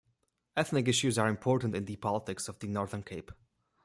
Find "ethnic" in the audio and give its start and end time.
0.57-0.87